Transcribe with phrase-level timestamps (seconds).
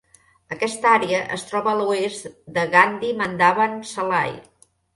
[0.53, 4.37] Aquesta àrea es troba a l'oest de Gandhi Mandabam Salai.